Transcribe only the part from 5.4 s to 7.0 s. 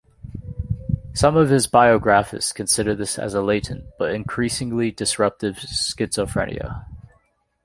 schizophrenia.